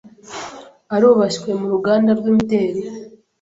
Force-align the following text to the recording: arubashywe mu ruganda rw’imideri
arubashywe 0.95 1.49
mu 1.59 1.65
ruganda 1.73 2.09
rw’imideri 2.19 2.81